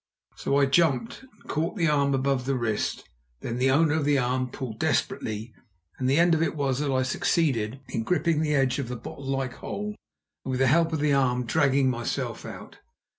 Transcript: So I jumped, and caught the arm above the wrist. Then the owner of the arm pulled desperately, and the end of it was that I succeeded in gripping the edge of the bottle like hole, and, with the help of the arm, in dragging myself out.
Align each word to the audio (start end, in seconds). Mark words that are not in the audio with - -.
So 0.35 0.57
I 0.57 0.65
jumped, 0.65 1.25
and 1.31 1.43
caught 1.47 1.75
the 1.75 1.87
arm 1.87 2.15
above 2.15 2.45
the 2.45 2.55
wrist. 2.57 3.07
Then 3.41 3.57
the 3.59 3.69
owner 3.69 3.93
of 3.93 4.03
the 4.03 4.17
arm 4.17 4.49
pulled 4.49 4.79
desperately, 4.79 5.53
and 5.99 6.09
the 6.09 6.17
end 6.17 6.33
of 6.33 6.41
it 6.41 6.55
was 6.55 6.79
that 6.79 6.91
I 6.91 7.03
succeeded 7.03 7.81
in 7.87 8.01
gripping 8.01 8.41
the 8.41 8.55
edge 8.55 8.79
of 8.79 8.87
the 8.89 8.95
bottle 8.95 9.27
like 9.29 9.53
hole, 9.53 9.95
and, 10.43 10.49
with 10.49 10.59
the 10.59 10.65
help 10.65 10.91
of 10.91 11.01
the 11.01 11.13
arm, 11.13 11.41
in 11.41 11.45
dragging 11.45 11.91
myself 11.91 12.47
out. 12.47 12.79